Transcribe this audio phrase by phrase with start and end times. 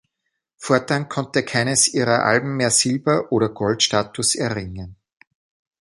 [0.57, 4.95] Fortan konnte keines ihrer Alben mehr Silber- oder Gold-Status erringen.